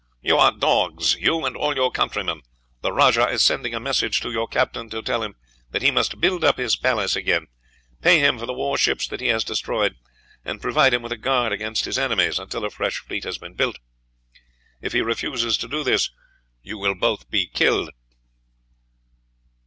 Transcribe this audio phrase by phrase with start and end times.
[0.23, 2.41] "You are dogs you and all your countrymen.
[2.81, 5.35] The rajah is sending a message to your captain to tell him
[5.69, 7.45] that he must build up his palace again,
[8.01, 9.97] pay him for the warships that he has destroyed,
[10.43, 13.53] and provide him with a guard against his enemies until a fresh fleet has been
[13.53, 13.77] built.
[14.81, 16.09] If he refuses to do this,
[16.63, 17.91] you will both be killed."